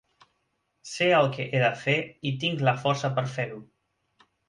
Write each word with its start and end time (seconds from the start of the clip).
Sé 0.91 1.09
el 1.17 1.29
que 1.35 1.45
he 1.51 1.63
de 1.65 1.71
fer 1.83 1.97
i 2.33 2.35
tinc 2.47 2.67
la 2.71 2.77
força 2.83 3.15
per 3.19 3.29
fer-ho. 3.39 3.65